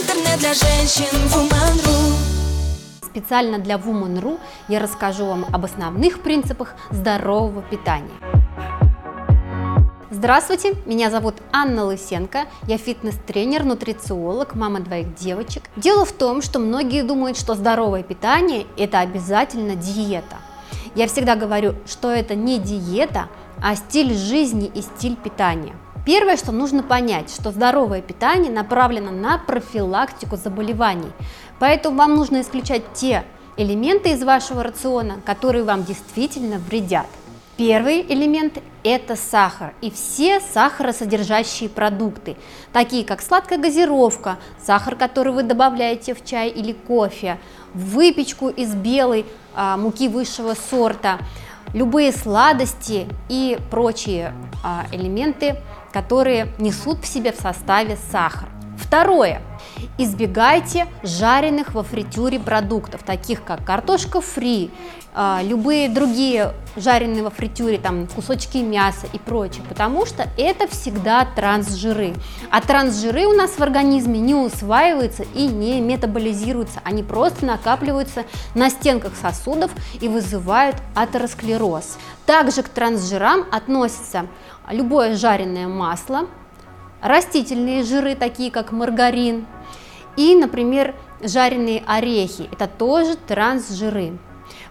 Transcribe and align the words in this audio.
Интернет 0.00 0.38
для 0.38 0.54
женщин 0.54 1.14
Woman.ru 1.28 2.14
Специально 3.04 3.58
для 3.58 3.74
Woman.ru 3.74 4.40
я 4.68 4.80
расскажу 4.80 5.26
вам 5.26 5.44
об 5.52 5.66
основных 5.66 6.22
принципах 6.22 6.74
здорового 6.90 7.60
питания. 7.60 8.08
Здравствуйте, 10.10 10.74
меня 10.86 11.10
зовут 11.10 11.34
Анна 11.52 11.84
Лысенко, 11.84 12.46
я 12.66 12.78
фитнес-тренер, 12.78 13.64
нутрициолог, 13.64 14.54
мама 14.54 14.80
двоих 14.80 15.14
девочек. 15.16 15.64
Дело 15.76 16.06
в 16.06 16.12
том, 16.12 16.40
что 16.40 16.60
многие 16.60 17.02
думают, 17.02 17.36
что 17.36 17.54
здоровое 17.54 18.02
питание– 18.02 18.66
это 18.78 19.00
обязательно 19.00 19.76
диета. 19.76 20.36
Я 20.94 21.08
всегда 21.08 21.36
говорю, 21.36 21.74
что 21.84 22.10
это 22.10 22.34
не 22.34 22.58
диета, 22.58 23.28
а 23.62 23.76
стиль 23.76 24.14
жизни 24.14 24.70
и 24.74 24.80
стиль 24.80 25.16
питания– 25.16 25.76
Первое, 26.12 26.36
что 26.36 26.50
нужно 26.50 26.82
понять, 26.82 27.32
что 27.32 27.52
здоровое 27.52 28.02
питание 28.02 28.50
направлено 28.50 29.12
на 29.12 29.38
профилактику 29.38 30.36
заболеваний, 30.36 31.12
поэтому 31.60 31.98
вам 31.98 32.16
нужно 32.16 32.40
исключать 32.40 32.82
те 32.94 33.22
элементы 33.56 34.10
из 34.10 34.24
вашего 34.24 34.64
рациона, 34.64 35.20
которые 35.24 35.62
вам 35.62 35.84
действительно 35.84 36.58
вредят. 36.58 37.06
Первый 37.56 38.00
элемент– 38.00 38.58
это 38.82 39.14
сахар 39.14 39.72
и 39.80 39.92
все 39.92 40.40
сахаросодержащие 40.40 41.68
продукты, 41.68 42.36
такие 42.72 43.04
как 43.04 43.22
сладкая 43.22 43.60
газировка, 43.60 44.38
сахар, 44.60 44.96
который 44.96 45.32
вы 45.32 45.44
добавляете 45.44 46.14
в 46.14 46.24
чай 46.24 46.48
или 46.48 46.72
кофе, 46.72 47.38
выпечку 47.72 48.48
из 48.48 48.74
белой 48.74 49.26
а, 49.54 49.76
муки 49.76 50.08
высшего 50.08 50.56
сорта, 50.70 51.20
любые 51.74 52.12
сладости 52.12 53.08
и 53.28 53.58
прочие 53.70 54.34
а, 54.62 54.86
элементы 54.92 55.56
которые 55.92 56.48
несут 56.58 57.00
в 57.00 57.06
себе 57.06 57.32
в 57.32 57.36
составе 57.36 57.96
сахар. 57.96 58.48
Второе. 58.90 59.40
Избегайте 59.98 60.88
жареных 61.04 61.74
во 61.74 61.84
фритюре 61.84 62.40
продуктов, 62.40 63.04
таких 63.04 63.44
как 63.44 63.64
картошка 63.64 64.20
фри, 64.20 64.72
а, 65.14 65.42
любые 65.44 65.88
другие 65.88 66.54
жареные 66.74 67.22
во 67.22 67.30
фритюре, 67.30 67.78
там 67.78 68.08
кусочки 68.08 68.58
мяса 68.58 69.06
и 69.12 69.18
прочее, 69.20 69.62
потому 69.68 70.06
что 70.06 70.26
это 70.36 70.66
всегда 70.66 71.24
трансжиры. 71.24 72.14
А 72.50 72.60
трансжиры 72.60 73.26
у 73.26 73.32
нас 73.32 73.52
в 73.52 73.60
организме 73.62 74.18
не 74.18 74.34
усваиваются 74.34 75.22
и 75.34 75.46
не 75.46 75.80
метаболизируются, 75.80 76.80
они 76.82 77.04
просто 77.04 77.46
накапливаются 77.46 78.24
на 78.56 78.70
стенках 78.70 79.12
сосудов 79.14 79.70
и 80.00 80.08
вызывают 80.08 80.74
атеросклероз. 80.96 81.96
Также 82.26 82.64
к 82.64 82.68
трансжирам 82.68 83.44
относятся 83.52 84.26
любое 84.68 85.14
жареное 85.14 85.68
масло, 85.68 86.26
растительные 87.02 87.82
жиры, 87.84 88.14
такие 88.14 88.50
как 88.50 88.72
маргарин, 88.72 89.46
и, 90.16 90.34
например, 90.34 90.94
жареные 91.22 91.82
орехи, 91.86 92.48
это 92.52 92.66
тоже 92.66 93.16
трансжиры. 93.16 94.18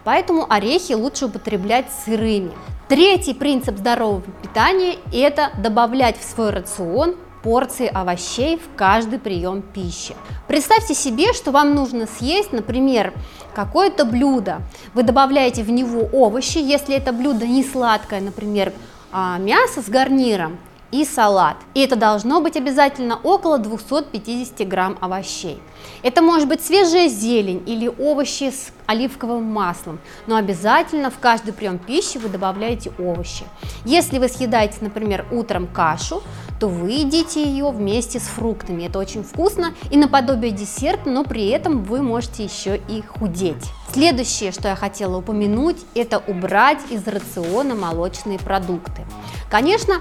Поэтому 0.04 0.46
орехи 0.52 0.94
лучше 0.94 1.26
употреблять 1.26 1.88
сырыми. 2.06 2.52
Третий 2.88 3.34
принцип 3.34 3.78
здорового 3.78 4.24
питания– 4.42 4.96
это 5.14 5.52
добавлять 5.62 6.20
в 6.20 6.24
свой 6.24 6.50
рацион 6.50 7.16
порции 7.44 7.88
овощей 7.88 8.58
в 8.58 8.76
каждый 8.76 9.20
прием 9.20 9.62
пищи. 9.62 10.16
Представьте 10.48 10.94
себе, 10.94 11.34
что 11.34 11.52
вам 11.52 11.74
нужно 11.74 12.06
съесть, 12.06 12.52
например, 12.52 13.14
какое-то 13.54 14.06
блюдо. 14.06 14.62
Вы 14.94 15.04
добавляете 15.04 15.64
в 15.64 15.70
него 15.70 16.10
овощи, 16.12 16.58
если 16.58 16.96
это 16.96 17.14
блюдо 17.14 17.46
не 17.46 17.64
сладкое, 17.64 18.20
например, 18.20 18.74
а, 19.12 19.38
мясо 19.38 19.82
с 19.82 19.90
гарниром 19.90 20.58
и 20.92 21.06
салат. 21.06 21.58
И 21.74 21.82
это 21.82 21.96
должно 21.96 22.42
быть 22.42 22.58
обязательно 22.58 23.20
около 23.22 23.58
250 23.58 24.68
грамм 24.68 24.98
овощей. 25.02 25.62
Это 26.04 26.22
может 26.22 26.48
быть 26.48 26.62
свежая 26.64 27.08
зелень 27.08 27.64
или 27.66 27.88
овощи 27.88 28.52
с 28.52 28.72
оливковым 28.86 29.44
маслом, 29.44 30.00
но 30.28 30.36
обязательно 30.36 31.12
в 31.12 31.20
каждый 31.20 31.54
прием 31.54 31.78
пищи 31.78 32.18
вы 32.18 32.30
добавляете 32.30 32.92
овощи. 32.98 33.46
Если 33.86 34.18
вы 34.18 34.28
съедаете, 34.28 34.78
например, 34.82 35.26
утром 35.32 35.68
кашу, 35.68 36.24
то 36.60 36.68
вы 36.68 36.92
едите 36.92 37.44
ее 37.44 37.70
вместе 37.70 38.20
с 38.20 38.24
фруктами. 38.24 38.84
Это 38.84 39.00
очень 39.00 39.24
вкусно 39.24 39.74
и 39.92 39.98
наподобие 39.98 40.52
десерта, 40.52 41.10
но 41.10 41.24
при 41.24 41.48
этом 41.48 41.84
вы 41.84 42.02
можете 42.02 42.44
еще 42.44 42.78
и 42.90 43.02
худеть. 43.02 43.64
Следующее, 43.94 44.52
что 44.52 44.68
я 44.68 44.76
хотела 44.76 45.18
упомянуть, 45.18 45.78
это 45.96 46.22
убрать 46.28 46.80
из 46.90 47.08
рациона 47.08 47.76
молочные 47.76 48.40
продукты. 48.40 49.06
Конечно, 49.50 49.96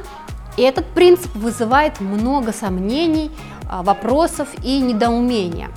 этот 0.63 0.87
принцип 0.87 1.35
вызывает 1.35 2.01
много 2.01 2.53
сомнений, 2.53 3.31
а, 3.69 3.83
вопросов 3.83 4.49
и 4.63 4.81
недоумения. 4.81 5.71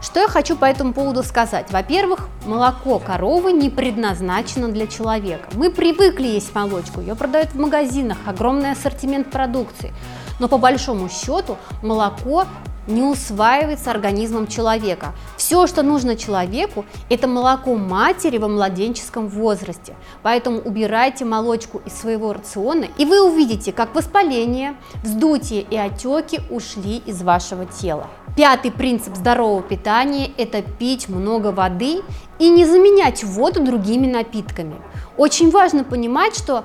Что 0.00 0.20
я 0.20 0.28
хочу 0.28 0.56
по 0.56 0.64
этому 0.64 0.92
поводу 0.92 1.24
сказать? 1.24 1.72
Во-первых, 1.72 2.28
молоко 2.46 3.00
коровы 3.00 3.52
не 3.52 3.68
предназначено 3.68 4.68
для 4.68 4.86
человека. 4.86 5.48
Мы 5.54 5.70
привыкли 5.70 6.28
есть 6.28 6.54
молочку, 6.54 7.00
ее 7.00 7.16
продают 7.16 7.50
в 7.50 7.58
магазинах, 7.58 8.18
огромный 8.24 8.70
ассортимент 8.70 9.30
продукции. 9.30 9.92
Но 10.38 10.46
по 10.46 10.56
большому 10.56 11.08
счету 11.08 11.56
молоко 11.82 12.44
не 12.86 13.02
усваивается 13.02 13.90
организмом 13.90 14.46
человека. 14.46 15.14
Все, 15.48 15.66
что 15.66 15.82
нужно 15.82 16.14
человеку, 16.14 16.84
это 17.08 17.26
молоко 17.26 17.74
матери 17.74 18.36
во 18.36 18.48
младенческом 18.48 19.28
возрасте. 19.28 19.96
Поэтому 20.22 20.58
убирайте 20.58 21.24
молочку 21.24 21.80
из 21.86 21.94
своего 21.94 22.34
рациона, 22.34 22.84
и 22.98 23.06
вы 23.06 23.22
увидите, 23.22 23.72
как 23.72 23.94
воспаление, 23.94 24.76
вздутие 25.02 25.62
и 25.62 25.74
отеки 25.74 26.42
ушли 26.50 26.98
из 27.06 27.22
вашего 27.22 27.64
тела. 27.64 28.08
Пятый 28.36 28.70
принцип 28.70 29.16
здорового 29.16 29.62
питания– 29.62 30.30
это 30.36 30.60
пить 30.60 31.08
много 31.08 31.46
воды 31.46 32.02
и 32.38 32.50
не 32.50 32.66
заменять 32.66 33.24
воду 33.24 33.64
другими 33.64 34.06
напитками. 34.06 34.76
Очень 35.16 35.50
важно 35.50 35.82
понимать, 35.82 36.36
что 36.36 36.64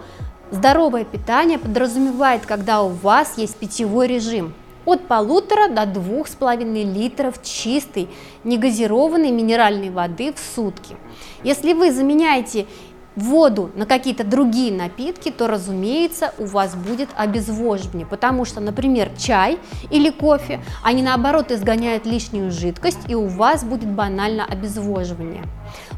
здоровое 0.52 1.06
питание 1.06 1.58
подразумевает, 1.58 2.46
когда 2.46 2.82
у 2.82 2.90
вас 2.90 3.38
есть 3.38 3.56
питьевой 3.56 4.08
режим– 4.08 4.54
от 4.86 5.08
полутора 5.08 5.68
до 5.68 5.86
двух 5.86 6.28
с 6.28 6.36
половиной 6.36 6.84
литров 6.84 7.42
чистой 7.42 8.10
негазированной 8.44 9.32
минеральной 9.32 9.90
воды 9.90 10.34
в 10.34 10.40
сутки. 10.56 10.96
Если 11.44 11.74
вы 11.74 11.92
заменяете 11.92 12.68
воду 13.16 13.70
на 13.76 13.86
какие-то 13.86 14.24
другие 14.24 14.72
напитки, 14.72 15.30
то, 15.32 15.48
разумеется, 15.48 16.34
у 16.38 16.46
вас 16.46 16.76
будет 16.76 17.10
обезвоживание, 17.16 18.08
потому 18.08 18.46
что, 18.46 18.60
например, 18.60 19.12
чай 19.18 19.60
или 19.92 20.10
кофе, 20.10 20.62
они 20.84 21.04
наоборот 21.04 21.52
изгоняют 21.52 22.06
лишнюю 22.06 22.52
жидкость, 22.52 23.08
и 23.08 23.16
у 23.16 23.28
вас 23.28 23.64
будет 23.64 23.90
банально 23.90 24.46
обезвоживание. 24.46 25.44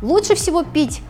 Лучше 0.02 0.36
всего 0.36 0.64
пить 0.64 1.02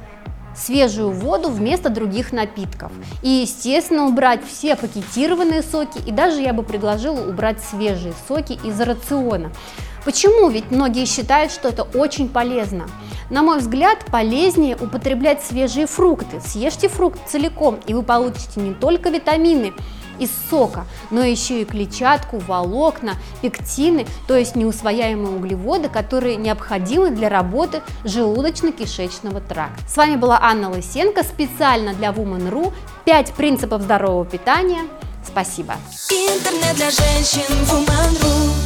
свежую 0.55 1.11
воду 1.11 1.49
вместо 1.49 1.89
других 1.89 2.31
напитков. 2.31 2.91
И, 3.21 3.29
естественно, 3.29 4.05
убрать 4.05 4.41
все 4.45 4.75
пакетированные 4.75 5.61
соки, 5.61 5.99
и 6.05 6.11
даже 6.11 6.41
я 6.41 6.53
бы 6.53 6.63
предложила 6.63 7.27
убрать 7.27 7.61
свежие 7.61 8.13
соки 8.27 8.59
из 8.63 8.79
рациона. 8.79 9.51
Почему? 10.05 10.49
Ведь 10.49 10.71
многие 10.71 11.05
считают, 11.05 11.51
что 11.51 11.69
это 11.69 11.83
очень 11.83 12.29
полезно. 12.29 12.87
На 13.29 13.41
мой 13.41 13.57
взгляд, 13.57 14.05
полезнее 14.11 14.77
употреблять 14.79 15.43
свежие 15.43 15.87
фрукты. 15.87 16.39
Съешьте 16.39 16.87
фрукт 16.87 17.19
целиком, 17.27 17.79
и 17.87 17.93
вы 17.93 18.03
получите 18.03 18.59
не 18.59 18.73
только 18.73 19.09
витамины, 19.09 19.73
из 20.19 20.29
сока, 20.49 20.85
но 21.11 21.23
еще 21.23 21.61
и 21.61 21.65
клетчатку, 21.65 22.37
волокна, 22.39 23.15
пектины, 23.41 24.07
то 24.27 24.37
есть 24.37 24.55
неусвояемые 24.55 25.35
углеводы, 25.35 25.89
которые 25.89 26.35
необходимы 26.37 27.11
для 27.11 27.29
работы 27.29 27.81
желудочно-кишечного 28.03 29.41
тракта. 29.41 29.83
С 29.87 29.97
вами 29.97 30.15
была 30.15 30.39
Анна 30.41 30.69
Лысенко 30.69 31.23
специально 31.23 31.93
для 31.93 32.09
Woman.ru 32.09 32.73
5 33.05 33.33
принципов 33.33 33.81
здорового 33.81 34.25
питания. 34.25 34.83
Спасибо. 35.25 35.75
Интернет 36.09 36.75
для 36.75 36.91
женщин 36.91 37.43
Woman.ru 37.65 38.64